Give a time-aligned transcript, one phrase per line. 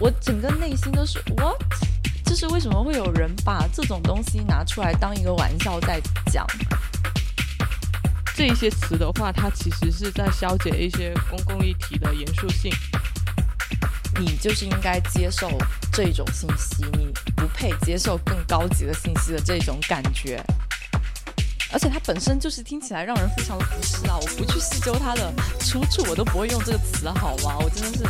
[0.00, 1.60] 我整个内心都是 what？
[2.24, 6.00] 就是为什么会有人把这种东西拿出来当一个玩笑在
[6.32, 6.46] 讲？
[8.34, 12.72] 这一些词的话，它其实是在消解一些公共议题的严肃性。
[14.18, 15.50] 你就是应该接受
[15.92, 20.42] 这种信息，你不配接受更高级的信息的这种感觉。
[21.72, 24.16] 而且它本身就是听起来让人非常的不适啊！
[24.18, 27.58] 我不去细究它的出处，我都不会用这个词，好吗？
[27.58, 28.04] 我真的是。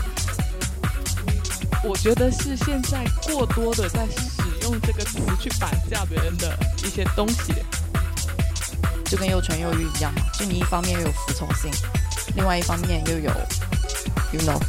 [1.83, 7.55] 我觉得是现在过多的在使用这个词去绑架别人的一些东西，
[9.07, 10.23] 就跟又纯又欲一样嘛。
[10.39, 11.71] 就你一方面又有服从性，
[12.37, 13.31] 另外一方面又有
[14.33, 14.61] ，you know，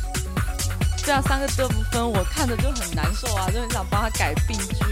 [1.04, 4.86] 这样三个这不分，我看着就很难受啊，就很想帮他改病句。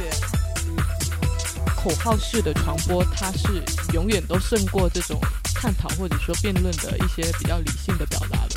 [1.75, 3.63] 口号式的传播，它是
[3.93, 5.17] 永远都胜过这种
[5.55, 8.55] 探讨或者说辩论的一些比较理性的表达的。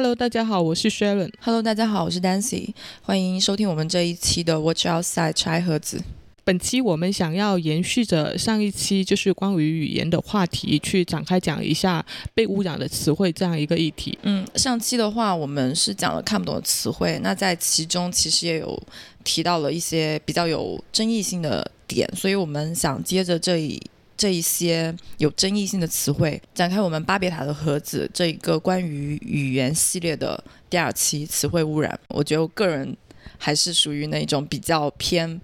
[0.00, 1.28] Hello，大家好，我是 Sharon。
[1.40, 2.72] Hello，大家好，我是 Dancy。
[3.02, 6.00] 欢迎收听我们这一期的 Watch Outside 拆盒子。
[6.44, 14.16] 本期我们想要延续着上一期，就是关于语言的话题，去展开讲一下被污染的词汇这样一个议题。
[14.22, 18.80] 嗯，上期的话我们是讲了看不懂的词汇，那在其中其实也有
[19.24, 23.82] 提到了一些比较有争议性的点，所以我们想接着这一。
[24.18, 31.98] 这一些有争议性的词汇，展开我们巴别塔的盒子这一个关于语言系列的第二期词汇污染。
[32.08, 32.96] 我觉得我个人
[33.38, 35.40] 还是属于那种比较偏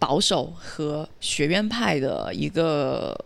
[0.00, 3.16] 保守和学院派的一个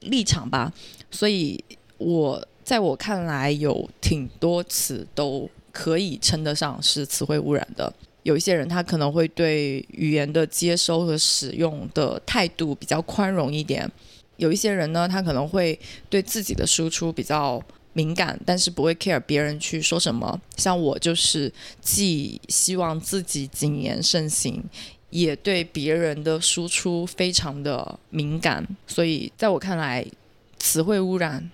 [0.00, 0.72] 立场吧，
[1.12, 1.62] 所以
[1.98, 7.94] 我在我看来有挺多词都可以称得上是词汇污染的。
[8.24, 13.88] 有一些人他可能会对语言的接收和使用的态度比较宽容一点。
[14.36, 20.40] 有一些人呢，他可能会对自己的输出比较敏感，但是不会 care 别人去说什么。
[20.56, 24.62] 像我就是既希望自己谨言慎行，
[25.10, 28.66] 也对别人的输出非常的敏感。
[28.86, 30.04] 所以在我看来，
[30.58, 31.50] 词汇污染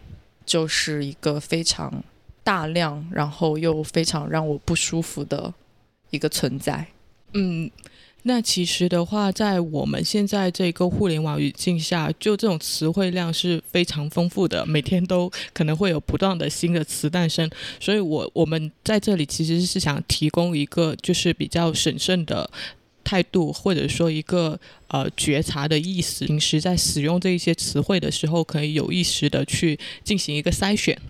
[0.47, 2.03] 就是一个非常
[2.43, 5.53] 大量，然后又非常让我不舒服的
[6.11, 6.87] 一个存在。
[7.35, 7.71] 嗯。
[8.25, 17.51] 那其实的话，在我们现在这个互联网语境下，就这种词汇量是非常丰富的，每天都可能会有不断的新的词诞生。
[17.81, 22.51] 所以，我我们在这里其实是想提供一个就是比较审慎的
[23.03, 26.27] 态度，或者说一个呃觉察的意思。
[26.27, 31.01] 平时在使用这一些词汇的时候，可以有意识的去进行一个筛选。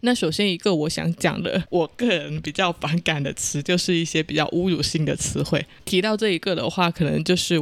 [0.00, 5.64] 那首先一个我想讲的，我个人比较反感的词，就是一些比较侮辱性的词汇。
[5.84, 7.58] 提到这一个的话，可能就是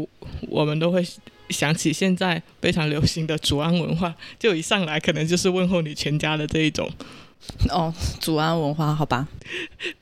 [0.49, 1.05] 我们都会
[1.51, 6.91] 想起现在非常流行的祖安文化，就一上来可能就是问候你全家的这一种。
[7.71, 9.29] 哦，祖安文化，好吧。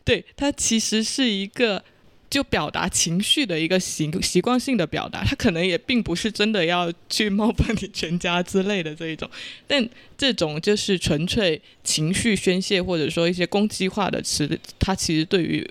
[0.05, 1.85] 对，它其实是一个。
[2.33, 9.29] 就表达情绪的一个习习惯性的表达，他可能也并不是真的要去冒犯你全家之类的这一种，
[9.67, 15.71] 但这种就是纯粹情绪宣泄或者说一些攻击化的词，它其实对于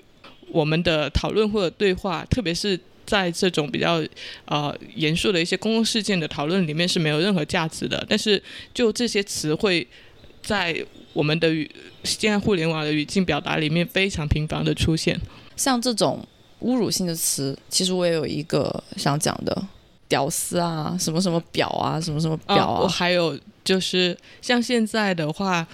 [0.52, 4.00] 我们的讨论或者对话，特别是在这种比较
[4.44, 8.06] 呃严肃的一些公共事件的讨论里面是没有任何价值的。
[8.08, 8.40] 但是
[8.72, 9.84] 就这些词汇
[10.40, 10.80] 在
[11.12, 11.68] 我们的语
[12.04, 15.20] 现在互联网的语境表达里面非常频繁的出现，
[15.56, 16.24] 像这种。
[16.62, 19.66] 侮辱性的词，其实我也有一个想讲的，
[20.08, 22.80] 屌丝啊，什么什么婊啊，什么什么婊啊。
[22.80, 25.66] 我还有就是像现在的话，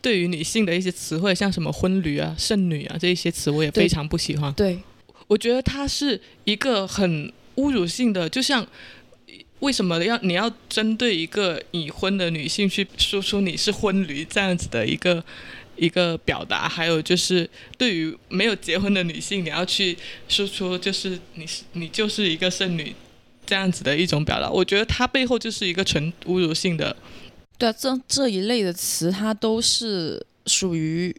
[0.00, 4.52] 对于女性的一些词汇，像什么婚驴啊、剩女啊这一些词，我也非常不喜欢。
[4.54, 4.78] 对，
[5.26, 8.66] 我觉得它是一个很侮辱性的，就像
[9.58, 15.24] 为什么要你要针对一个已婚的女性去说出你是婚驴这样子的一个。
[15.80, 17.48] 一个表达，还有就是
[17.78, 19.96] 对于没有结婚的女性，你要去
[20.28, 22.94] 说出就是你是你就是一个剩女
[23.46, 26.94] 这样子的一种表达，我觉得它背后就是一个纯侮辱性的。
[27.56, 31.16] 对啊，这这一类的词，它都是属于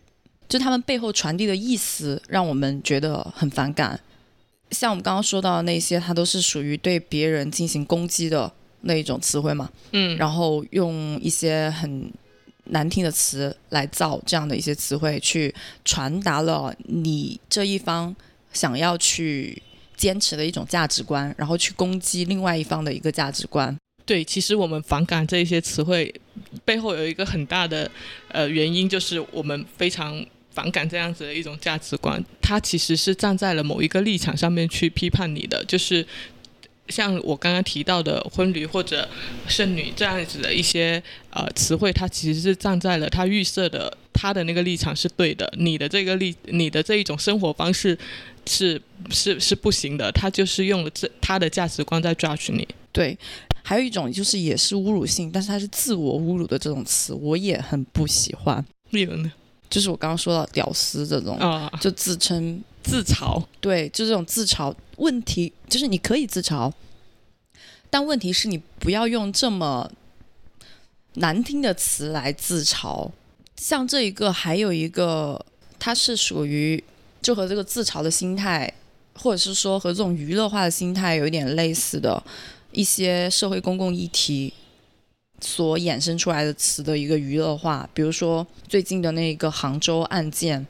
[0.47, 3.99] 就他们背后传递的意思，让我们觉得很反感。
[4.69, 9.71] 像我们刚刚说到的那些，它都是属于对别人进行攻击的那一种词汇嘛。
[9.91, 12.13] 嗯，然后用一些很。
[12.71, 15.53] 难听的词来造这样的一些词汇，去
[15.85, 18.13] 传达了你这一方
[18.51, 19.61] 想要去
[19.95, 23.75] 坚持的一种价值观，然后去攻击另外一方的一个价值观。
[24.05, 26.13] 对，其实我们反感这些词汇
[26.65, 27.89] 背后有一个很大的
[28.29, 36.05] 呃原因，就是我们非常反感这样子的一种价值观，它其实是站在了某一个立场上面去批判你的，就是。
[36.91, 39.07] 像我刚刚提到的“婚驴”或者
[39.47, 47.97] “剩女”这样子的一些呃词汇，它其实是站在了他预设的他的那个立场是对的，你的这个立，你的这一种生活方式
[48.45, 48.79] 是
[49.09, 52.67] 是是不行的，他就是用了这他的价值观在 judge 你。
[52.91, 53.17] 对，
[53.63, 58.63] 还有一种就是也是侮辱性，但是它是自我侮辱的这种词，我也很不喜欢。
[58.89, 59.31] 例如呢？
[59.69, 64.73] 就是我刚刚说到“屌丝”这种，啊，就自称自嘲，对，就这种自嘲。
[64.97, 66.71] 问题就是你可以自嘲，
[67.89, 69.91] 但问题是你不要用这么
[71.15, 73.09] 难听的词来自嘲。
[73.55, 75.43] 像这一个，还有一个，
[75.79, 76.83] 它是属于
[77.21, 78.71] 就和这个自嘲的心态，
[79.15, 82.23] 或者是说和这种娱乐化的心态有一点类似的
[82.71, 84.53] 一些社会公共议题
[85.39, 90.65] 所衍生出来的词的一个娱乐化，比如说最近的那个杭州案件，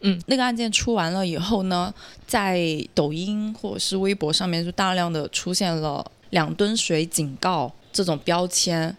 [0.00, 1.92] 嗯，那个案件出完了以后呢，
[2.26, 8.96] 在抖音或者是微博上面就大量的出现了“两吨水警告”这种标签，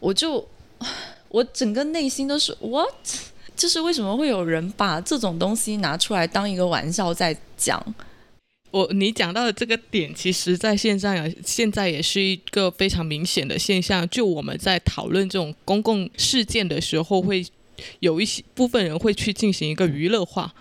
[0.00, 0.48] 我就。
[1.30, 2.88] 我整个内心都是 what，
[3.54, 7.94] 就是为什么会有人把这种东西拿出来当一个玩笑在讲？
[8.70, 14.08] 我你讲到的这个点，其实在现在现在也是一个非常明显的现象。
[14.08, 17.44] 就我们在讨论这种公共事件的时候，会
[18.00, 20.52] 有一些部分人会去进行一个娱乐化，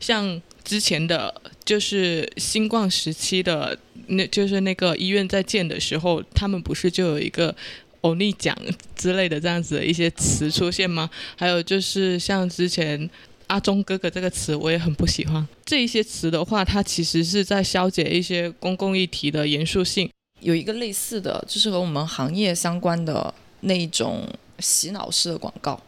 [0.00, 7.54] 像之前的就是新冠时期的，那就是那个医院在建的时候，他们不是就有一个。
[8.02, 8.56] 欧尼奖
[8.94, 11.10] 之类的这样子的一些词出现吗？
[11.34, 13.10] 还有就是像之前
[13.48, 15.44] 阿忠哥哥这个词，我也很不喜欢。
[15.64, 20.08] 这一些词的话，它其实是在消解一些公共议题的严肃性。
[20.38, 24.28] 有一个类似的就是和我们行业相关的那一种
[24.60, 25.82] 洗脑式的广告，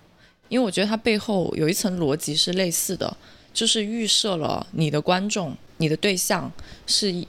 [0.48, 3.16] 因为我觉得它背后有一层逻辑是类似的，
[3.52, 6.50] 就是预设了你的观众、你的对象
[6.86, 7.26] 是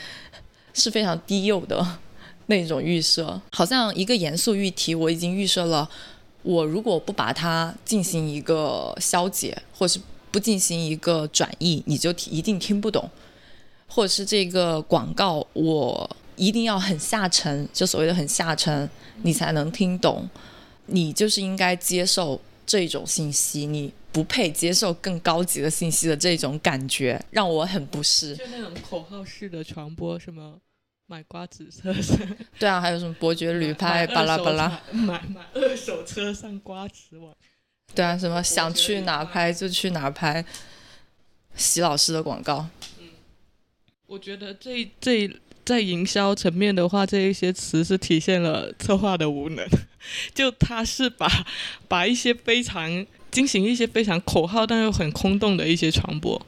[0.74, 1.98] 是非常低幼的。
[2.46, 5.88] 那种预设，好像一个严肃议题，我已经预设了，
[6.42, 9.98] 我如果不把它进行一个消解，或是
[10.30, 13.08] 不进行一个转译，你就一定听不懂，
[13.86, 18.90] 或者是这个广告，我一定要很下沉，就所谓的很下沉，
[19.22, 20.28] 你才能听懂，
[20.84, 28.36] 你就是应该接受这种信息，你不配接受更高级的信息的这种感觉，让我很不适。
[28.36, 30.60] 就那种口号式的传播，什么？
[31.06, 31.94] 买瓜子车，
[32.58, 37.36] 对啊，还有什么伯爵旅拍，巴拉巴拉，买买二手车上瓜子网，
[37.94, 40.42] 对啊，什么想去哪拍就去哪拍，
[41.54, 42.66] 洗老师的广告。
[42.98, 43.10] 嗯，
[44.06, 45.30] 我觉得这这
[45.64, 49.66] 在营销层面的话，这一些词是体现了策划的无能，
[50.34, 51.26] 就他是把
[51.88, 56.40] 把一些非常进行一些非常口号但又很空洞的一些传播。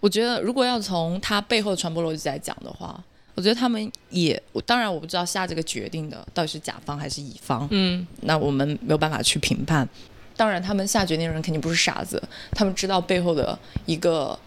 [0.00, 3.02] 我觉得如果要从他背后的传播逻辑来讲的话。
[3.36, 9.88] 我觉得他们也，当然我不知道下这个决定的到底是甲方还是乙方，嗯，那我们没有办法去评判。
[10.36, 12.22] 当然，他们下决定的人肯定不是傻子，
[12.52, 14.38] 他们知道背后的一个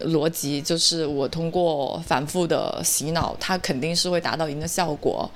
[0.00, 5.30] 逻辑，就是我通过反复的洗脑，它肯定是会达到一定的效果。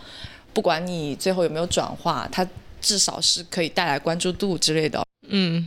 [0.53, 2.47] 不管你最后有没有转化，它
[2.81, 5.05] 至少是可以带来关注度之类的。
[5.29, 5.67] 嗯，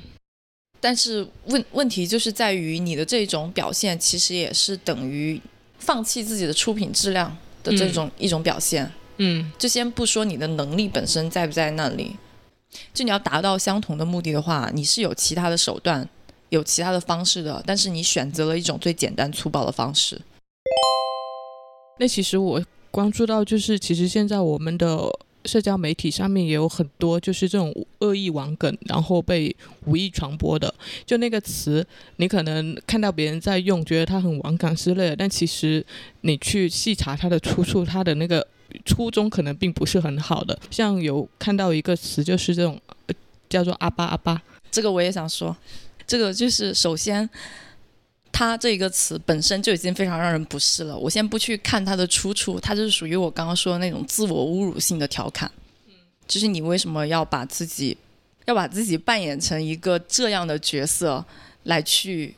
[0.80, 5.42] 但是问问题就是在于你的这种表现，其实也是等于。
[5.84, 12.16] 放弃自己的出品质量的这种一种表现，嗯，就先不说你的能力本身在不在那里，
[12.94, 16.08] 就你要达到相同的目的的话，你是有其他的手段，
[16.52, 20.22] 有其他的方式的，但是你选择了一种最简单粗暴的方式。
[22.00, 25.12] 那其实我关注到，就是其实现在我们的。
[25.44, 29.56] 社交媒体上面也有很多就是这种恶意网梗，然后被
[29.88, 30.72] 无意传播的。
[31.04, 31.84] 就那个词，
[32.18, 35.84] 你可能看到别人在用，觉得它很网感之类的，但其实
[36.22, 38.46] 你去细查它的出处，它的那个
[38.86, 40.56] 初衷可能并不是很好的。
[40.70, 42.80] 像有看到一个词，就是这种
[43.50, 44.40] 叫做“阿巴阿巴”，
[44.70, 45.58] 这个我也想说，
[46.06, 47.30] 这个就是首先。
[48.34, 50.98] 它这个词本身就已经非常让人不适了。
[50.98, 55.52] 我先不去看它的出处，它就是属于我刚刚说的那种自我侮辱性的调侃。
[56.26, 57.96] 就是你为什么要把自己，
[58.46, 61.24] 要把自己扮演成一个这样的角色，
[61.64, 62.34] 来去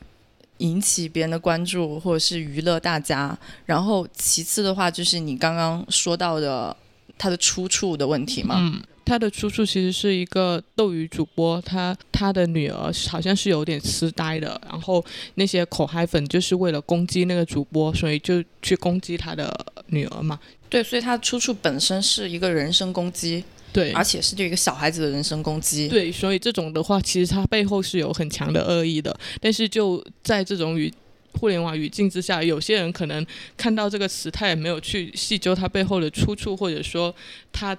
[0.58, 3.38] 引起别人的关注，或者是娱乐大家？
[3.64, 6.76] 然后其次的话，就是你刚刚说到的
[7.16, 8.56] 它的出处的问题嘛。
[8.58, 8.82] 嗯。
[9.04, 19.54] 他的出处其实是一个斗鱼主播，他他的女儿好像是有点痴呆的，然后那些口嗨粉就是为了攻击那个主播，所以就去攻击他的
[19.88, 20.40] 女儿嘛。
[20.70, 25.86] 对，所以他的出处本身是一个人身攻击，对，而且是对一个小孩子的人身攻击。
[25.88, 29.14] 对，所以这种的话，其实他背后是有很强的恶意的。
[29.40, 30.92] 但是就在这种语
[31.38, 33.24] 互联网语境之下，有些人可能
[33.56, 37.14] 看到这个词，他也没有去细究他背后的出处，或者说
[37.52, 37.76] 他。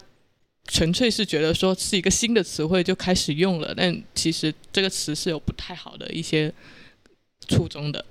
[0.68, 6.52] 纯粹是觉得说是一个新的词汇就开始用了，但其实这个词是有不太好的一些
[7.48, 8.04] 初衷的。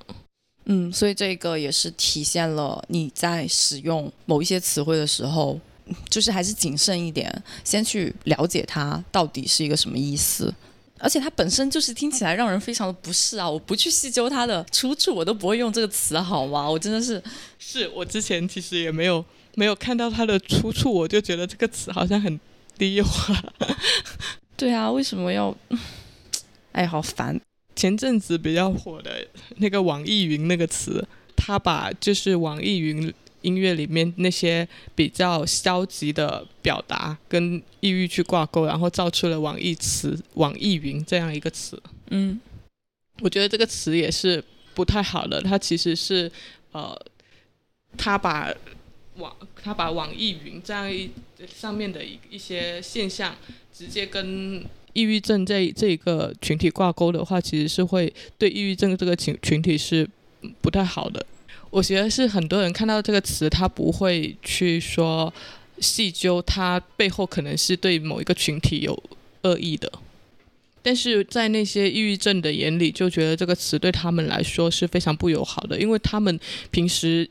[0.66, 5.61] 嗯，所以这个也是体现了你在使用某一些词汇的时候，
[6.08, 10.54] 就是还是谨慎一点，先去了解它到底是一个什么意思。
[11.00, 13.50] 而且它本身就是听起来让人非常的不适啊！
[13.50, 16.70] 我不去细究它的出处，我都不会用这个词，好吗？
[16.70, 17.23] 我真的是，
[17.58, 19.23] 是我之前其实也没有
[19.56, 22.38] 没有看到它的出处，我就觉得这个词好像很
[22.76, 23.34] 低化。
[24.56, 25.56] 对啊，为什么要？
[26.73, 27.40] 哎，好烦。
[27.76, 31.06] 前阵子比较火的那个网易云那个词，
[31.37, 41.80] 它把就是网易云音乐里面那些比较消极的表达跟抑郁去挂钩，然后造出了网易词、网易云这样一个词。
[42.11, 42.40] 嗯，
[43.20, 44.42] 我觉得这个词也是
[44.73, 45.40] 不太好的。
[45.42, 46.30] 它其实是
[46.73, 46.96] 呃，
[47.96, 48.52] 它把
[49.16, 51.11] 网他把网易云这样一
[51.47, 53.35] 上面的一一些现象
[53.73, 54.64] 直接跟。
[54.94, 60.09] 抑郁症这这一个群体挂钩的话，其实是会对抑郁症这个群群体是
[60.61, 61.26] 不太好的。
[61.71, 65.35] 我觉得是很多人看到这个词，他不会去说
[65.80, 69.02] 细究它背后可能是对某一个群体有
[69.42, 69.90] 恶意的，
[70.80, 76.38] 但是在那些抑郁症的眼里，就觉得这个词对他们来说是非常不友好的，因为他们
[76.71, 77.28] 平时。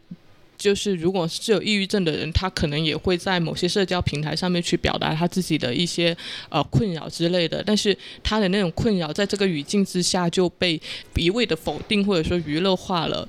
[0.58, 6.16] 就是如果是有抑郁症的人，他可能也会在某些社交平台上面去表达他自己的一些
[6.50, 10.80] 呃困扰之类的，但是他的那种困扰在这个语境之下就被
[11.16, 13.28] 一味的否定或者说娱乐化了，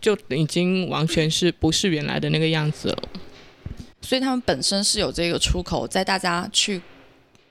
[0.00, 3.08] 就已经完全是不是原来的那个样子了。
[4.00, 6.80] 所以他们本身是有这个出口，在大家去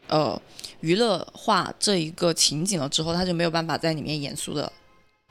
[0.08, 0.40] 呃
[0.82, 4.72] 娱乐化这一个情景了之后，他就没有办法在里面严肃的、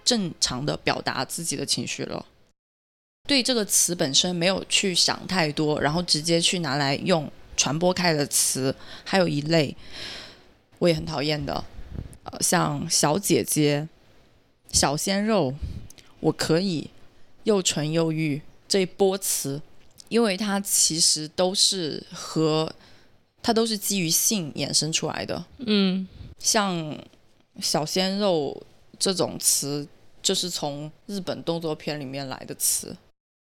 [0.04, 2.24] 正常的表达自己的情绪了。
[3.26, 8.74] 对这个词本身没有去想太多，然后直接去拿来用传播开的词，
[9.04, 9.76] 还有一类
[10.78, 11.64] 我也很讨厌的，
[12.24, 13.88] 呃，像小姐姐、
[14.72, 15.54] 小鲜肉、
[16.18, 16.90] 我可以、
[17.44, 19.62] 又纯又欲这一波词，
[20.08, 22.72] 因为它其实都是和
[23.42, 25.44] 它都是基于性衍生出来的。
[25.58, 26.08] 嗯，
[26.40, 26.98] 像
[27.60, 28.60] 小鲜肉
[28.98, 29.86] 这种词，
[30.20, 32.96] 就是从日本动作片里面来的词。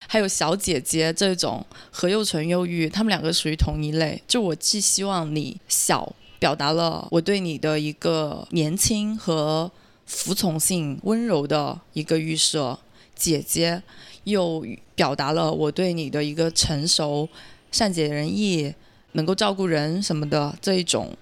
[0.06, 4.20] 还有小姐姐这种和又纯又欲，他们两个属于同一类。
[4.26, 9.70] 就我既希望你小，表达了我对你的一个年轻和
[10.06, 12.76] 服从性、温柔的一个预设；
[13.14, 13.80] 姐姐
[14.24, 14.66] 又
[14.96, 17.28] 表达了我对你的一个成熟、
[17.70, 18.74] 善解人意、
[19.12, 21.16] 能够照顾人什么的这一种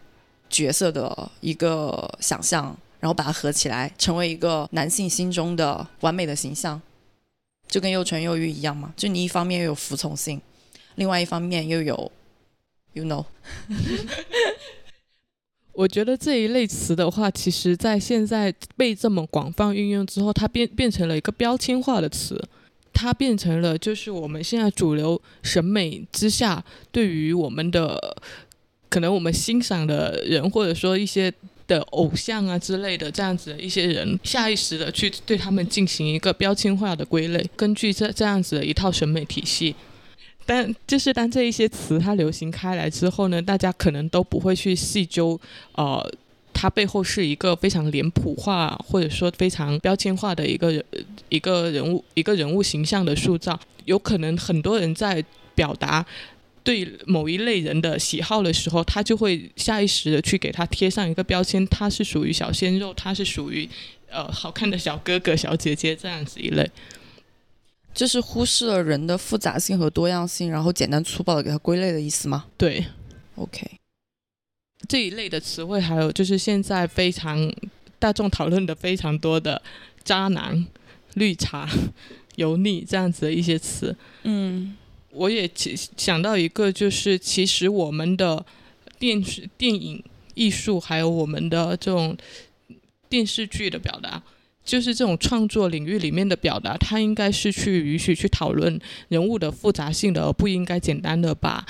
[0.49, 6.81] 角色的一个想象，然后把它合起来，成为一个男性心中的完美的形象。
[7.69, 10.41] 就跟又纯又欲一样嘛，就你一方面又有服从性，
[10.97, 12.11] 另外一方面又有
[12.95, 13.25] ，you know。
[15.73, 22.43] 我觉得这一类词的话，其实在现在被这么广泛运用之后，它变变成了一个标签化的词，
[22.93, 28.17] 它变成了就是我们现在主流审美之下对于我们的
[28.89, 31.33] 可能我们欣赏的人，或者说一些。
[31.69, 39.77] 的偶像啊之类的这样子的一些人，下意识的去对他们进行一个标签化的归类，根据这这样子的一套审美体系。
[40.45, 45.39] 但就是当这一些词它流行开来之后呢，大家可能都不会去细究，
[45.75, 46.11] 呃，
[46.55, 50.85] 它背后是一个非常脸谱化或者说非常标签化的一个人
[51.29, 53.61] 一个人物一个人物形象的塑造。
[53.85, 55.23] 有可能很多人在
[55.55, 56.05] 表达。
[56.69, 63.67] 对某一类人的喜好的时候，他就会下意识的去给他贴上一个标签，他是属于小鲜肉，他是属于
[64.11, 66.71] 呃好看的小哥哥、小姐姐这样子一类，
[67.95, 72.45] 就是忽视了人的复杂性和多样性，然后简单粗暴的给他归类的意思吗？
[72.59, 72.85] 对
[73.37, 73.67] ，OK，
[74.87, 77.51] 这一类的词汇还有就是现在非常
[77.99, 79.63] 大众讨论的非常多的
[80.05, 80.67] 渣男、
[81.15, 81.67] 绿茶、
[82.37, 84.77] 油腻这样子的一些词，嗯。
[85.19, 85.51] 我也
[85.97, 88.45] 想到一个，就是其实我们的
[88.99, 90.03] 电视、电影
[90.35, 92.17] 艺术，还有我们的这种
[93.09, 94.23] 电视剧的表达，
[94.65, 101.67] 就是这种创作领域里面的表达，它应该是去允许去讨论人物的复杂性的，而不应该简单的把。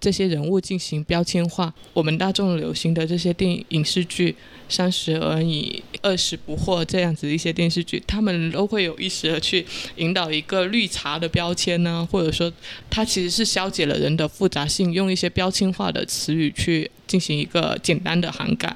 [0.00, 4.32] 这些人物进行标签化，我们大众流行的这些电影影视剧，
[4.74, 9.66] 《三十而已》《二十不惑》这样子的一些电视剧，他们都会有意识的去
[9.96, 12.50] 引导一个绿茶的标签呢，或者说，
[12.88, 18.74] 它其实是消解了人的复杂性，用一些标签化的词语去进行一个简单的涵盖。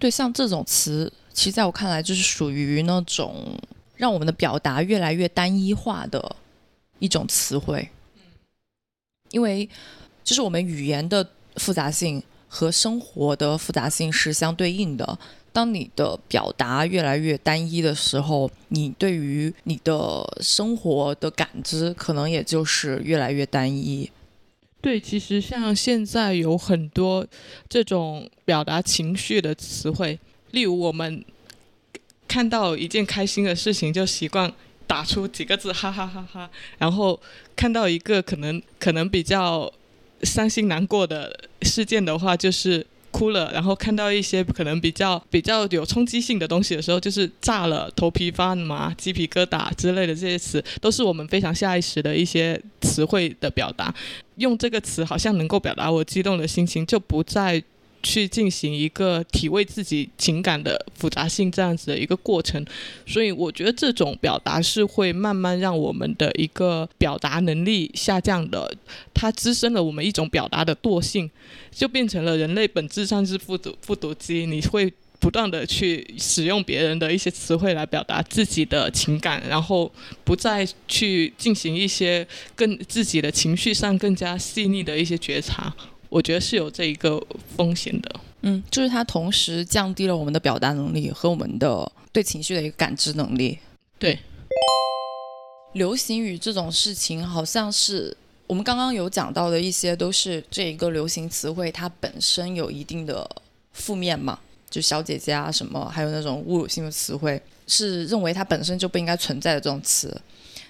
[0.00, 3.56] 对，像这种词，其实在我看来就是属于那种
[3.94, 6.34] 让我们的表达越来越单一化的
[6.98, 7.88] 一种词汇，
[9.30, 9.68] 因为。
[10.26, 15.16] 就是我们语言的复杂性和生活的复杂性是相对应的。
[15.52, 24.10] 当你的表达越来越单一的时候，你对于你的生活的感知可能也就是越来越单一。
[24.82, 27.24] 对，其实像现在有很多
[27.68, 30.18] 这种表达情绪的词汇，
[30.50, 31.24] 例如我们
[32.26, 34.52] 看到一件开心的事情，就习惯
[34.86, 37.18] 打出几个字“哈哈哈哈”，然后
[37.56, 39.72] 看到一个可能可能比较
[40.22, 42.86] 伤心难过的事件的话，就是。
[43.12, 53.94] 哭了，然后看到一些可能比较比较有冲击性的东西的时候，就是炸了、头皮发麻、鸡皮疙瘩之类的这些词，都是我们非常下意识的一些词汇的表达。
[54.34, 57.62] 用这个词好像能够表达我激动的心情，就不再。
[58.06, 62.64] 去进行一个体味自己情感的复杂性这样子的一个过程，
[63.04, 68.72] 所以我觉得这种表达是会慢慢让我们的一个表达能力下降的，
[69.12, 71.28] 它滋生了我们一种表达的惰性，
[71.72, 79.90] 就变成了人类本质上是复读复读机，你会不断的去使用别人的一些词汇来表达自己的情感，然后
[80.22, 85.74] 不再去进行一些更自己的情绪上更加细腻的一些觉察。
[86.16, 87.22] 我觉得是有这一个
[87.58, 93.58] 风险的，嗯，就是它同时降低了我们的表达能力和我们的对情绪的一个感知能力。
[93.98, 94.18] 对，
[95.74, 103.28] 流行语这种事情，好像是我们刚刚有讲到的一些，都是这一个流行词汇它本身有一定的
[103.74, 104.38] 负面嘛，
[104.70, 110.18] 就小姐姐啊什么，还有那种侮辱性的词汇，是认为它本身就不应该存在的这种词。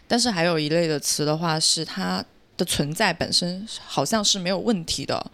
[0.08, 2.24] 但是还有一类的词的话，是它。
[2.56, 5.30] 的存在本身好像是没有问题的，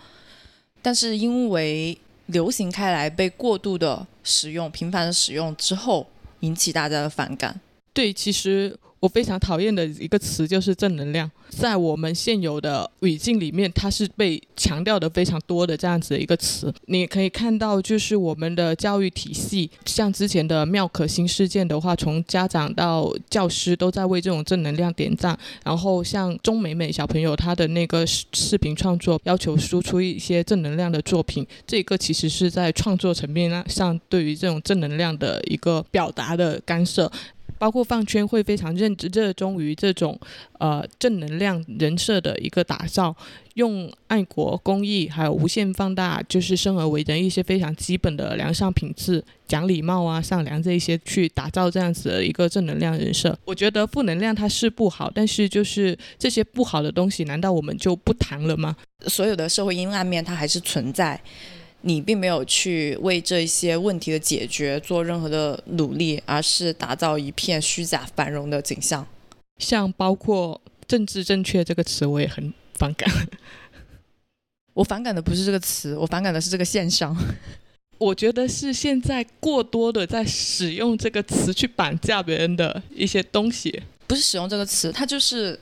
[0.81, 6.09] 但是因为流行开来，被过度的使用、频繁的使用之后，
[6.41, 7.61] 引起大家的反感。
[7.93, 8.79] 对，其实。
[9.03, 16.73] 我非常讨厌的一个词就是正能量，在我们现有的语境里面，它是被强调的非常多的这样子的一个词。
[16.87, 25.37] 你可以看到，就是我们的教育体系，像之前的妙可欣事件的话，从家长到教师都在为这种正能量点赞。
[25.65, 37.11] 然后像钟美美小朋友，她的那个视视频创作，要求输出一些正能量的作品，这个其实是在创作层面上对于这种正能量的一个表达的干涉。
[37.63, 40.19] 包括饭圈会非常认热衷于这种
[40.59, 43.15] 呃正能量人设的一个打造，
[43.55, 53.39] 用爱国、公益还有无限放大，就是生而为人一些非常基本的良善品质、讲礼貌啊、善良这一些，去打造这样子的一个正能量人设。
[53.45, 58.75] 我觉得负能量它是不好，但是就是这些不好的东西，难道我们就不谈了吗？
[59.07, 61.21] 所有的社会阴暗面它还是存在。
[61.83, 69.07] 你并没有去为这些问题的解决做任何的努力，而是打造一片虚假繁荣的景象。
[69.59, 73.09] 像包括“政治正确”这个词，我也很反感。
[74.75, 77.17] 我反感的不是这个词，我反感的是这个现象。
[77.99, 83.83] 我觉得是现在过多的在使用这个词去绑架别人的一些东西。
[84.07, 85.59] 不是使用这个词，它就是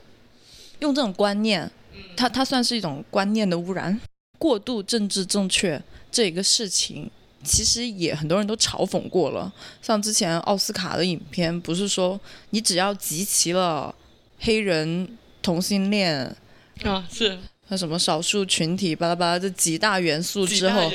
[0.79, 1.69] 用这种观念，
[2.15, 3.99] 它它算是一种观念的污染。
[4.39, 5.81] 过度政治正确。
[6.11, 7.09] 这一个事情，
[7.43, 9.51] 其实也很多人都嘲讽过了。
[9.81, 12.19] 像之前奥斯卡的影片，不是说
[12.49, 13.93] 你只要集齐了
[14.39, 16.35] 黑人、同性恋
[16.83, 20.91] 啊，是那什么少数群体巴拉巴拉这几大元素之后，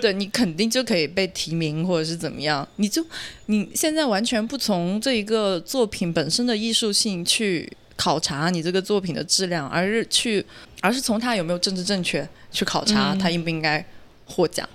[0.00, 2.68] 对你肯定就可以被提名或者是怎么样。
[2.76, 3.02] 你就
[3.46, 10.44] 你现在完全不从这一个作品本身的艺术性去考察你这个作品的质量，而是去
[10.82, 13.82] 而是从它有没有政治正确去考察它应不应该。
[14.26, 14.68] 获奖，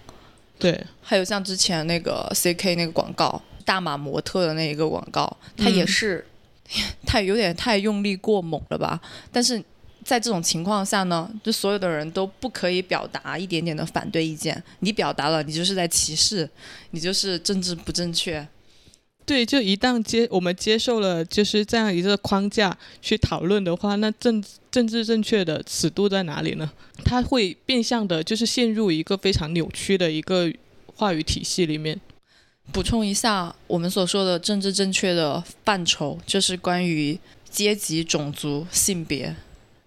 [0.58, 6.26] 对，还有像之前那个 C K 那个广告，大码模特的那一个广告，它也是
[7.06, 9.00] 太有点太用力过猛了吧？
[9.32, 9.62] 但是
[10.04, 16.50] 在这种情况下呢，就所有的人都不可以表达一点点的反对意见，你表达了，你就是在歧视，
[16.92, 18.48] 你就是政治不正确。
[19.32, 26.70] 对，就一旦接我们接受了就是这样一个框架去讨论的话，那政政治正确的尺度在哪里呢？
[27.06, 30.52] 它会变相的，就是陷入一个非常扭曲的一个
[30.98, 31.98] 话语体系里面。
[32.74, 37.18] 补充一下，我们所说的政治正确的范畴，就是关于
[37.50, 39.34] 阶级、种族、性别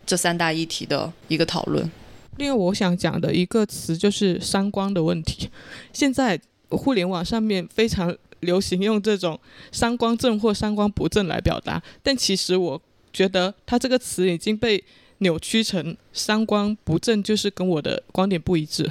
[0.07, 1.93] 这三大议题的一个讨论。
[2.39, 5.51] 另外，我想讲的一个词就是三观的问题。
[5.93, 8.17] 现在互联网上面非常。
[8.45, 9.39] 流行用这种
[9.73, 12.81] 三观正或三观不正来表达，但其实我
[13.13, 14.83] 觉得它这个词已经被
[15.19, 18.91] 扭曲成三观不正就是跟我的观点不一致。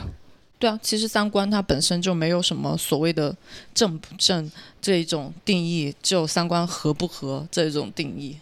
[0.60, 3.36] 对啊，其实三观它本身就没有什么所谓的
[3.74, 4.50] 正不正
[4.82, 8.38] 这一种定义，只有三观合不合这种定义。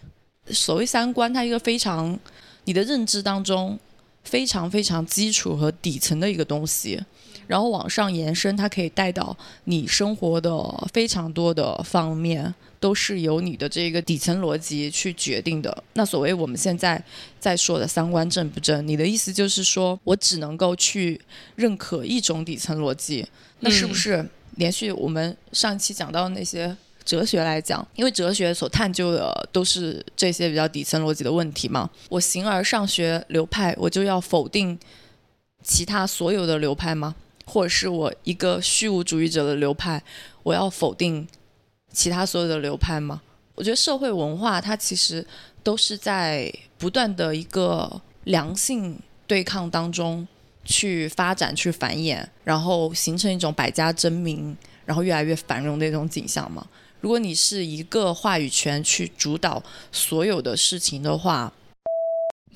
[0.48, 2.16] 所谓三观，它一个非常
[2.64, 3.76] 你的认知当中
[4.22, 7.00] 非常非常基础和底层的一个东西，
[7.46, 10.52] 然后往上延伸，它可以带到你生活的
[10.92, 15.82] 非常多的方面，都是由你的这个底层逻辑去决定的。
[15.94, 17.02] 那所谓我们现在
[17.38, 21.20] 在说的三观正不正，你的意思就是说我只能够去
[21.56, 23.26] 认可一种底层逻辑，
[23.60, 26.76] 那是不是连续我们上期讲到那些？
[27.04, 31.90] 哲学来讲，因为哲学所探究的都是这些比较底层逻辑的问题嘛。
[32.08, 34.78] 我形而上学流派，我就要否定
[35.64, 37.16] 其他所有的流派吗？
[37.52, 40.02] 或者是我一个虚无主义者的流派，
[40.42, 41.28] 我要否定
[41.92, 43.20] 其他所有的流派吗？
[43.54, 45.22] 我觉得社会文化它其实
[45.62, 50.26] 都是在不断的一个良性对抗当中
[50.64, 56.66] 去发展、去繁衍，然后形成一种百家争鸣，然后越来越繁荣的一种景象嘛。
[57.02, 59.62] 如果你是一个话语权去主导
[59.92, 61.52] 所有的事情的话，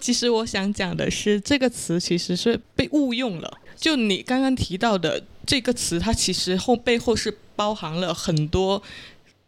[0.01, 3.59] 其实我想讲的是，这个词其实是被误用了。
[3.77, 8.83] 就你刚刚提到的这个词，它其实后背后是包含了很多，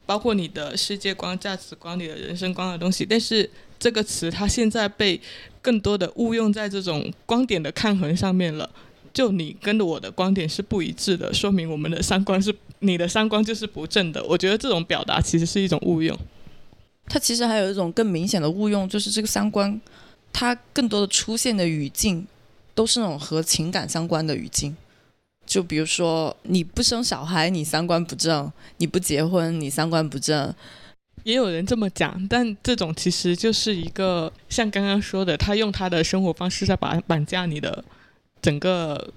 [0.07, 3.05] 包括你的世界观、价值观、你的人生观的东西。
[3.05, 5.21] 但是这个词，它现在被
[5.62, 8.69] 更多的误用在这种观点的抗衡上面了。
[9.14, 14.23] 就你跟我的观点是不一致的，说明我们的三观是你的三观就是不正的。
[14.25, 16.17] 我觉得这种表达其实是一种误用。
[17.07, 19.81] 它其实还有一种更明显的误用，就是这个三观，
[20.33, 22.25] 它更多的出现的语境
[22.79, 24.77] 都是那种和情感相关的语境。
[25.45, 30.55] 就比如说，你不生小孩，你三观不正；你不结婚，你三观不正。
[31.25, 37.85] 也有人这么讲，但这种其实就是一个像刚刚说的，他用他的生活方式在绑绑架你的。
[38.41, 39.12] 整个，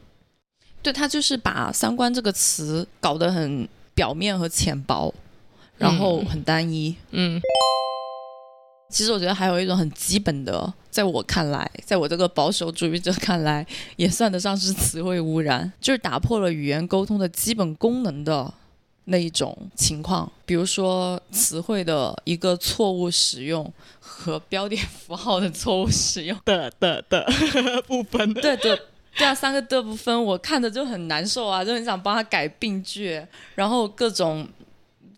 [0.81, 5.13] 对他就是把“三观”这个词搞得很表面和浅薄，
[5.77, 6.95] 然后很单一。
[7.11, 7.39] 嗯，
[8.91, 18.53] 其实我觉得还有一种很基本的，在我看来，在我这个保守主义者看来，也算得上是词汇污染，就是打破了语言沟通的基本功能的
[19.05, 20.29] 那一种情况。
[20.45, 27.25] 比如说词汇的一个错误使用和标点符号的错误使用的的的
[27.87, 28.33] 不分。
[28.33, 28.79] 对 对。
[29.17, 33.21] 对啊，三个的不分，我看着就很难受啊，就很想帮他改病句，
[33.55, 34.47] 然后各种。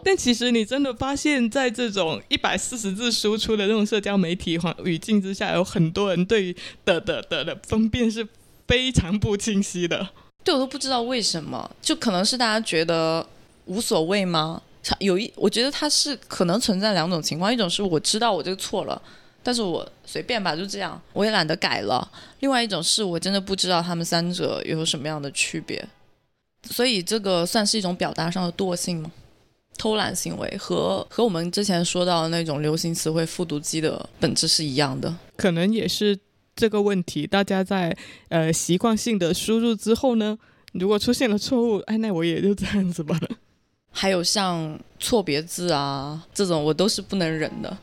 [0.04, 6.54] 但其实你真的发现，在这种一百四十字输出的这种社交媒体环语境之下，有很多人对
[6.86, 8.28] 的的的的分辨是
[8.68, 10.10] 非常不清晰的。
[10.44, 13.26] 对我都不知道为什么，就可能是大家觉得
[13.66, 14.62] 无所谓吗？
[15.00, 19.02] 有一，我觉得它是可能存在两种情况，一种是我知道我这个错了。
[19.42, 22.10] 但是我随便吧，就这样，我也懒得改了。
[22.40, 25.86] 另外一种是我真的不知道他们三者有什么样的区别，
[26.70, 29.12] 所以这个算是一种表达上的惰性吗？
[29.78, 36.18] 偷懒行为和和我们之前说到的那种流行词汇复读机的本质是一样的，可能也是
[36.56, 37.28] 这个问题。
[37.28, 37.96] 大家在
[38.30, 40.38] 呃习惯性的输入之后呢，
[40.74, 43.20] 如果出现了错误，哎，那我也就这样子吧。
[43.92, 47.78] 还有像错别字啊这种，我都是不能忍的。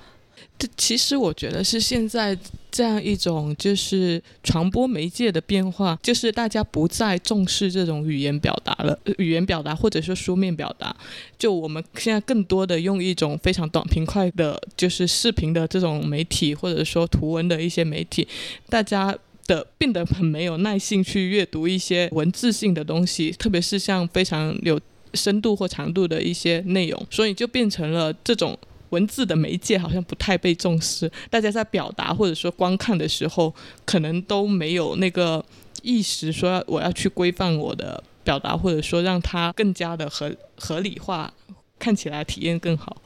[0.60, 2.36] 这其实我觉得是现在
[2.70, 10.94] 这样一种就是传播媒介的变化，就是大家不再重视这种语言表达了，语言表达或者说书面表达，
[11.38, 18.28] 就我们现在更多的用一种非常短平快的，就是视频的这种媒体，或者说图文的一些媒体，
[18.68, 24.78] 大家的变得很没有耐性去阅读一些文字性的东西，特别是像非常有
[25.14, 28.58] 深度或长度的一些内容，所以就变成了这种。
[28.90, 35.44] 文字的媒介好像不太被重视，大家在表达或者说观看的时候，可能都没有那个
[35.82, 41.32] 意识，说我要去规范我的表达，或者说让它更加的合合理化，
[41.78, 43.00] 看起来体验更好。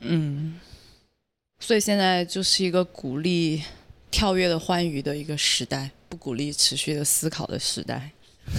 [0.00, 0.58] 嗯，
[1.58, 3.62] 所以现在就是一个鼓励
[4.10, 8.10] 跳跃的欢愉的一个时代，不鼓励持续的思考的时代。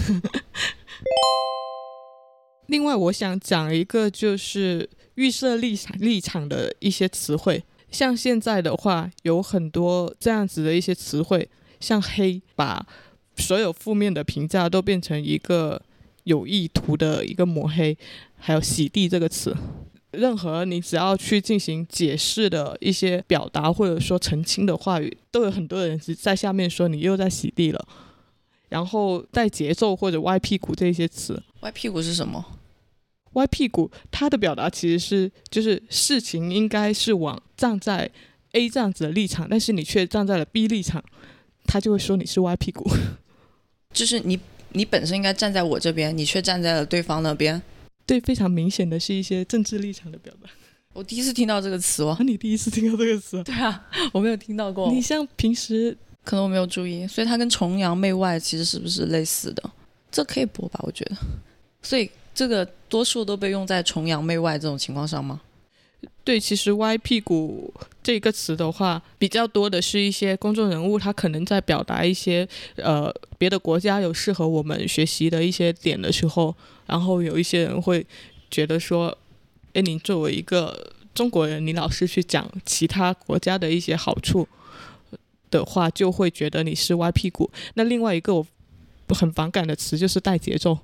[2.68, 4.90] 另外，我想讲一个就是。
[5.22, 11.48] 预设立场立场的一些词汇，像现在的话，有很多这样子的一些词汇，
[11.80, 12.84] 像黑，把
[13.36, 15.80] 所有负面的评价都变成一个
[16.24, 17.96] 有意图的一个抹黑，
[18.36, 19.56] 还有洗地这个词，
[20.10, 27.88] 任何你只要去进行解释的一些表达或者说澄清的话语，都有很多人在下面说你又在洗地了，
[28.70, 32.44] 然后带节奏或者歪屁股这些词，歪屁股是什么？
[33.34, 38.10] 歪屁股，他的表达其实是，就是事情应该是往站在
[38.52, 41.04] A 这样子的立场，但是你却站在了 B 立场，
[41.66, 42.90] 他就会说你是歪屁股。
[43.94, 44.40] 就是你，
[44.74, 47.62] 你本身应该站在我这边，你却站在了对方那边。
[48.06, 50.50] 对，非常明显的是一些政治立场的表达。
[50.94, 53.42] 我第一次听到这个词哦，你第一次听到这个词？
[53.44, 54.92] 对啊，我没有听到过。
[54.92, 59.72] 你像平时可能我没有注意，所以它跟崇洋媚外其实是不是类似的？
[60.12, 60.80] 这可以播吧？
[60.84, 61.16] 我觉得，
[61.82, 65.42] 所以这个多数都被用在崇洋媚外这种情况上吗？
[66.24, 76.56] 对，其实“歪屁股”这个词的话，比较多的是一些公众人物，他可能在表达一些呃别的国家有适合我们学习的一些点的时候，
[76.88, 78.06] 然后有一些人会
[78.50, 79.16] 觉得说
[79.74, 84.48] ：“哎，你作为一个中国人，你老是去讲其他国家的一些好处
[85.50, 88.46] 的话，就会觉得你是歪屁股。”那另外一个我
[89.10, 90.80] 很反感的词就是带节奏，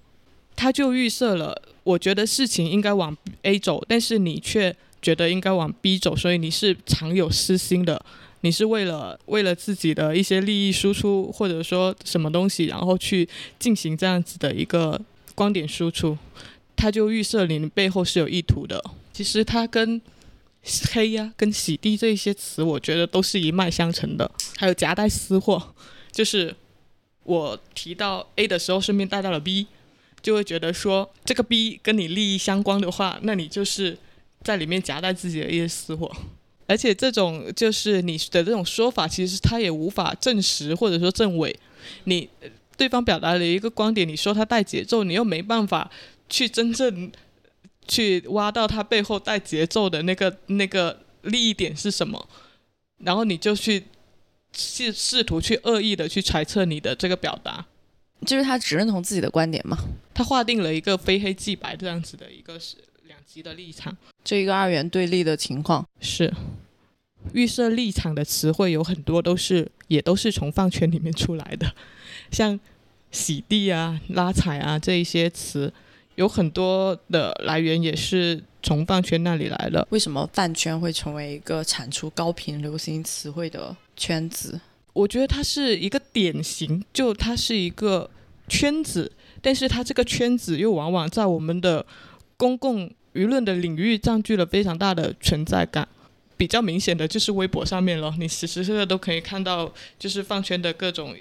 [0.58, 4.76] 他就预设了，我觉得事情应该往 A 走，但是你却。
[5.00, 8.04] 觉得应该往 B 走，所以你是常有私心的，
[8.42, 15.00] 你是为了为了自己的一些利益输出，或者说什么东西，然后去进行这样子的一个
[15.36, 16.18] 观点输出，
[16.76, 18.84] 他就预设你背后是有意图的。
[19.14, 20.02] 其实他跟
[20.92, 24.30] 黑呀、跟洗地这些词，我觉得都是一脉相承的。
[24.58, 25.76] 还有夹带私货，
[26.12, 26.54] 就是
[27.24, 29.68] 我提到 A 的时候，顺便带到了 B，
[30.28, 33.98] 就会觉得说这个 B 跟你利益相关的话，那你就是。
[34.44, 36.10] 在里面夹带自己的一些私货，
[36.68, 41.54] 而且这种就是你的这种说法，其实他也无法证实或者说证伪。
[42.04, 42.30] 你
[42.78, 45.92] 对方表达了一个观点，你说他带节奏，你又没办法
[46.30, 47.12] 去真正
[47.88, 52.30] 去挖到他背后带节奏的那个那个利益点是什么，
[53.00, 53.86] 然后你就去
[54.54, 57.66] 试试图去恶意的去揣测你的这个表达，
[58.26, 59.78] 就是他只认同自己的观点嘛？
[60.14, 62.78] 他划定了一个非黑即白这样子的一个是。
[63.08, 66.34] 两极的立场，这一个二元对立的情况是
[67.32, 71.74] 预设立场的词汇有很多都是也都是从饭圈里面出来的，
[72.34, 72.60] 像
[73.10, 75.72] 洗地啊、拉踩啊这一些词，
[76.16, 79.88] 有很多的来源也是从饭圈那里来的。
[79.92, 84.60] 为什么饭圈会成为一个产出高频流行词汇的圈子？
[84.98, 88.10] 我觉得它是一个典型，就它是一个
[88.48, 91.86] 圈子，但是它这个圈子又往往在我们的
[92.36, 92.92] 公共。
[93.14, 95.88] 舆论的领域占据了非常大的存在感，
[96.36, 101.16] 比较明显的就是微博上面了，你时时刻刻都可以看到，就是饭圈的各种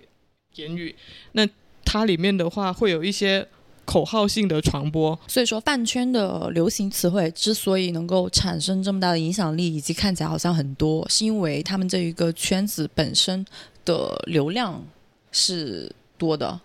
[0.56, 0.94] 言语。
[1.32, 1.48] 那
[1.86, 3.48] 它里面的话会有一些
[3.86, 13.42] 口号性的传播，所以说饭圈的流行词汇之所以能够产生这么大的影响力，以及看起来好像很多，是因为他们这一个圈子本身
[13.84, 14.84] 的流量
[15.32, 16.60] 是多的。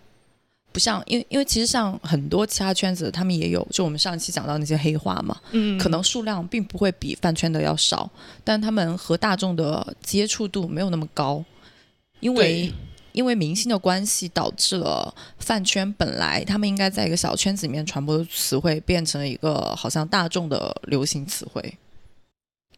[0.72, 8.10] 不像，因为因为其实像很多其他圈子，他们也有，就我们上一期讲到那些黑话嘛，嗯，可能数量并不会比饭圈的要少，
[8.42, 11.44] 但他们和大众的接触度没有那么高，
[12.20, 12.72] 因为
[13.12, 21.78] 因为明星的关系，导致了饭圈本来他们应该在一个小圈子里面传播的词汇，变成了一个好像大众的流行词汇。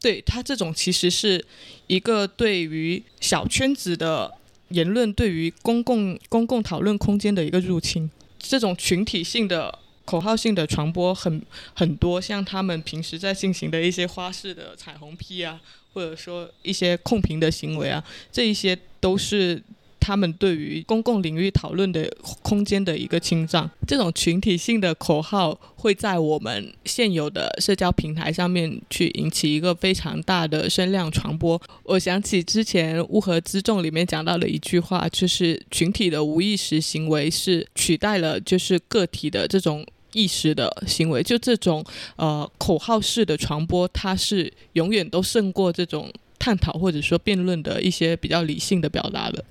[0.00, 1.44] 对他这种其实是
[1.86, 4.34] 一个对于小圈子的。
[4.70, 11.40] 言论对于公共公共讨论空间的一个入侵，这种群体性的口号性的传播很
[11.74, 15.60] 很多，像他们平时在进行的一些花式的彩虹屁啊，
[15.92, 19.62] 或者说一些控评的行为啊，这一些都是。
[20.04, 22.06] 他们对于公共领域讨论的
[22.42, 31.58] 空间的一个侵占，这种群体性的口号会在我们现有的社交平台上面去引起一个非常大的声量传播。
[31.84, 41.22] 我想起之前《乌合之众》里面讲到的一句话，就是群体的无意识行为是取代了就是个体的这种意识的行为。
[41.22, 41.82] 就这种
[42.16, 49.42] 呃口号式的传播，它是永远都胜过这种探讨或者说辩论的一些比较理性的表达的。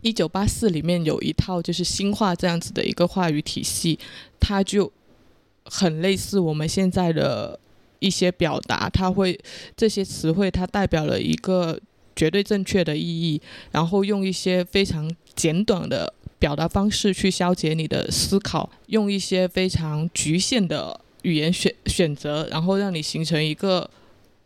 [0.00, 3.98] 一九八四里面有一套就是新话这样子的一个话语体系，
[4.38, 4.90] 它就
[5.64, 7.58] 很类似我们现在的
[7.98, 9.38] 一些表达，它会
[9.76, 11.80] 这些词汇它代表了一个
[12.14, 23.90] 绝对正确的意义，然后用一些非常简短的表达方式去消解你的思考，用一些非常局限的语言选选择，然后让你形成一个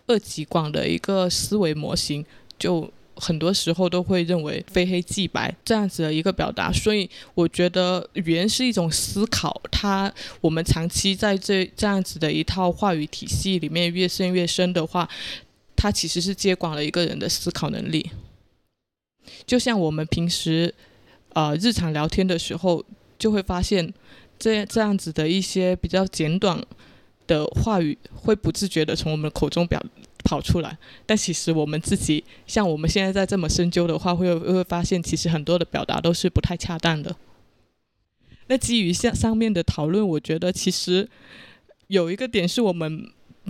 [0.07, 2.25] 二极管的一个思维模型，
[2.59, 2.91] 就。
[3.25, 9.63] 很多时候都会认为非黑即白这样子的一个表达，所以我觉得语言是一种思考。
[9.71, 15.09] 它我们长期在这这样子的一套话语体系里面越陷越深的话，
[15.77, 18.11] 它其实是接管了一个人的思考能力。
[19.47, 20.75] 就像我们平时
[21.35, 22.85] 呃日常聊天的时候，
[23.17, 23.95] 就会发现
[24.37, 26.61] 这这样子的一些比较简短
[27.29, 29.81] 的话语，会不自觉的从我们口中表。
[30.33, 37.15] 跑出来，但其实我们自己像我们现在在这么深究的话，会会发现其实很多的表达都是不太恰当的。
[38.47, 41.07] 那基于上上面的讨论，我觉得其实
[41.89, 43.07] 有一个点是我们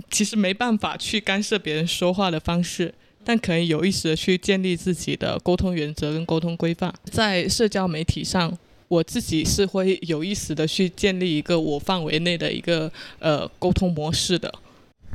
[0.09, 2.93] 其实没办法去干涉别人说话的方式，
[3.23, 6.93] 但可以有意识的去建立自己的沟通原则跟沟通规范。
[7.05, 8.57] 在社交媒体上，
[8.89, 14.53] 我自己是会有意识的去建立一个我范围内的一个呃沟通模式的。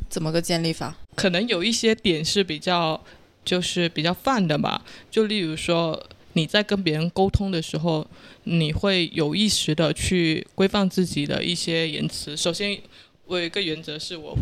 [0.09, 0.97] 怎么个建立法？
[1.19, 3.01] 可能有一些点是比较
[3.45, 6.03] 就是比较泛的吧，就例如说
[6.35, 8.07] 你在跟别人沟通的时候，
[8.45, 12.37] 你会有意识的去规范自己的一些言辞。
[12.37, 12.79] 首先，
[13.27, 14.37] 我有一个原则是我。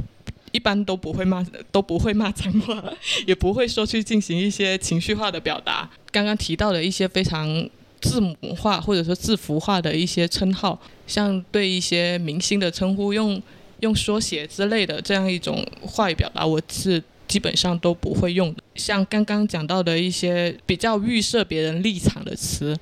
[0.52, 2.82] 一般都不会骂，都不会骂脏话，
[3.26, 5.90] 也不会说去进行一些情绪化的表达。
[6.10, 7.68] 刚刚提到的一些非常
[8.00, 13.42] 字母化或者说字符化的一些称号，像对一些明星的称呼，用
[13.80, 18.62] 用缩写之类的这样一种话语表达，我是基本上都不会用的。
[18.74, 22.76] 像刚刚讲到的一些比较预设别人立场的词，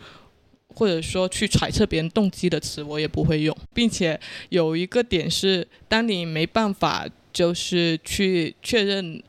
[0.68, 3.56] 或者说去揣测别人动机的词，我也不会用。
[3.72, 7.06] 并且有一个点是，当你没办法。
[7.34, 9.20] 就是去确认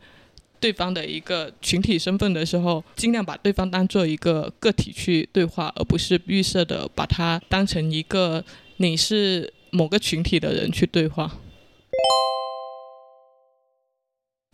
[0.59, 8.45] 对方的一个群体身份的时候，尽量把对方当做一个个体去对话，而不是预设的把他当成一个
[8.77, 11.35] 你是某个群体的人去对话。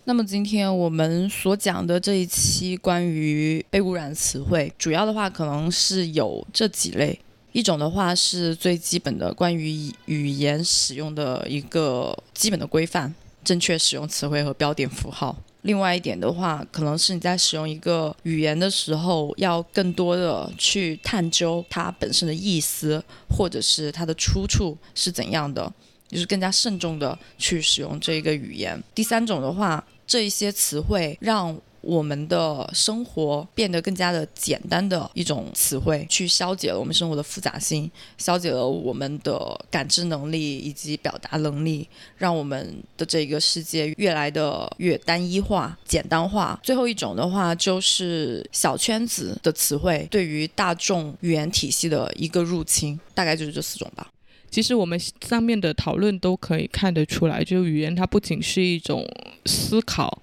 [0.04, 7.20] 那么今天我们所讲的这一期关于被污染词汇，主要的话可能是有这几类。
[7.54, 13.14] 一种的话是最基本的关于语言使用的一个基本的规范。
[13.44, 15.36] 正确使用词汇和标点符号。
[15.64, 23.04] 另外一点的话，可能是你在使用一个语言的时候，要更多的去探究它本身的意思，
[23.36, 25.74] 或者是它的出处是怎样的，
[26.12, 28.82] 就是更加慎重的去使用这一个语言。
[28.94, 31.58] 第三种的话，这一些词汇让。
[31.84, 46.60] 我们的生活变得更加的简单的一种词汇，去消解了我们生活的复杂性，消解了我们的感知能力以及表达能力，让我们的这个世界越来的越单一化、简单化。
[46.62, 54.08] 最后一种的话，就是小圈子的词汇对于大众语言体系的一个入侵，大概就是这四种吧。
[54.52, 59.04] 其实我们上面的讨论都可以看得出来，就语言它不仅是一种
[59.48, 60.22] 思考。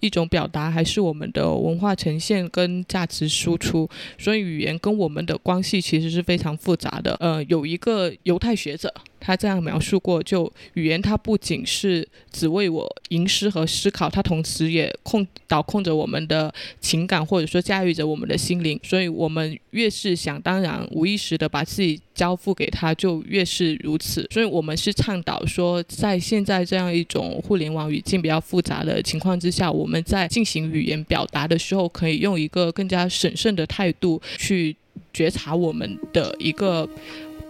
[0.00, 7.14] 一种表达，还是我们的文化呈现跟价值输出，所以语言跟我们的关系其实是非常复杂的。
[7.20, 8.92] 呃，有一个犹太学者。
[9.24, 18.78] 他这样描述过，就语言它不仅是只为我吟诗和思考，它同时也控导控着我们的情感，或者说驾驭着我们的心灵。
[18.82, 24.26] 所以，我们越是想当然、无意识的把自己交付给他，就越是如此。
[24.32, 34.74] 所以我们是倡导说，在现在这样一种互联网语境比较复杂的情况之下，我们在进行语言表达的时候，可以用一个更加审慎的态度去
[35.12, 36.88] 觉察我们的一个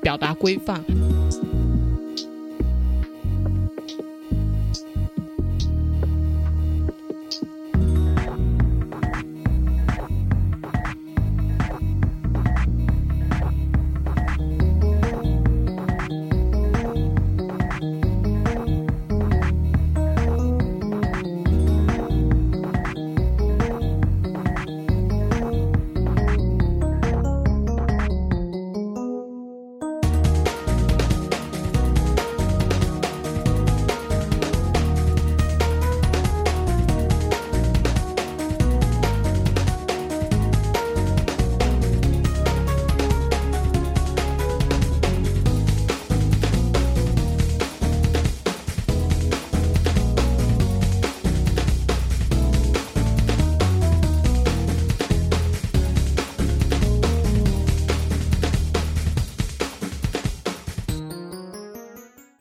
[0.02, 0.84] 表达规范。